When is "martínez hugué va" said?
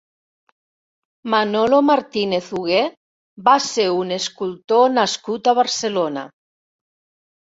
1.89-3.55